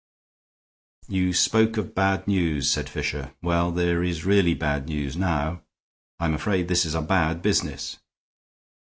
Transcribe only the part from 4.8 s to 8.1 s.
news now. I am afraid this is a bad business."